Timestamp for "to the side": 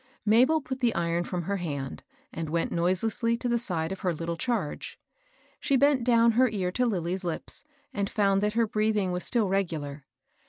3.37-3.91